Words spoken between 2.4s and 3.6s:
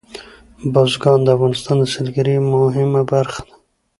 مهمه برخه ده.